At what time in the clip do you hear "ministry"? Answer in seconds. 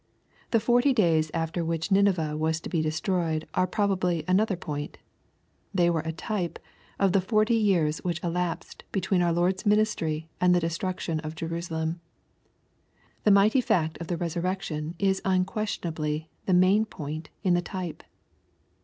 9.63-10.27